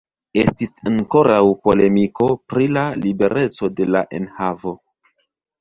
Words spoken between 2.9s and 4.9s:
libereco de la enhavo.